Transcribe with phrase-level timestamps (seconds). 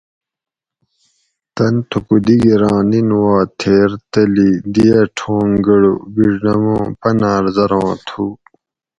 [1.55, 8.23] تن تھوکو دِگیراں نِن وا تھیر تلی دی اَ ٹھونگ گۤڑو بِڛدمو پناۤر زراں تھو